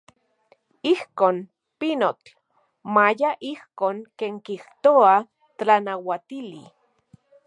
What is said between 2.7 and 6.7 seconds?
maya ijkon ken kijtoa tlanauatili.